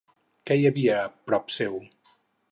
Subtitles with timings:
[0.49, 0.95] Qui hi havia
[1.31, 1.77] prop seu?